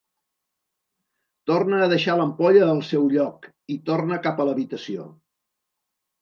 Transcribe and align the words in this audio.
Torna 1.51 1.81
a 1.85 1.89
deixar 1.91 2.15
l'ampolla 2.21 2.63
al 2.77 2.81
seu 2.87 3.05
lloc 3.17 3.45
i 3.75 3.79
torna 3.91 4.19
cap 4.25 4.41
a 4.45 4.49
l'habitació. 4.51 5.07